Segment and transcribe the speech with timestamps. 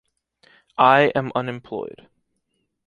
[0.79, 2.07] I am unemployed.